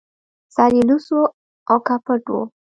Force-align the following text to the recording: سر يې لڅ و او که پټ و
سر 0.55 0.71
يې 0.77 0.83
لڅ 0.89 1.07
و 1.17 1.21
او 1.71 1.77
که 1.85 1.95
پټ 2.05 2.25
و 2.33 2.37